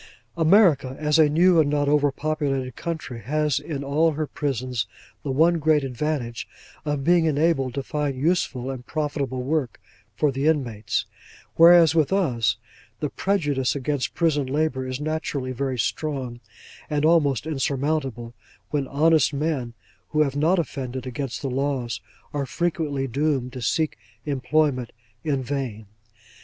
[0.35, 4.87] America, as a new and not over populated country, has in all her prisons,
[5.21, 6.47] the one great advantage,
[6.85, 9.79] of being enabled to find useful and profitable work
[10.15, 11.05] for the inmates;
[11.53, 12.57] whereas, with us,
[12.99, 16.39] the prejudice against prison labour is naturally very strong,
[16.89, 18.33] and almost insurmountable,
[18.71, 19.75] when honest men
[20.09, 22.01] who have not offended against the laws
[22.33, 24.91] are frequently doomed to seek employment
[25.23, 25.85] in vain.